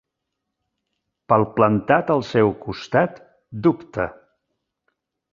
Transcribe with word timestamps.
Palplantat 1.33 2.09
al 2.13 2.23
seu 2.29 2.49
costat, 2.63 3.19
dubta. 3.67 4.07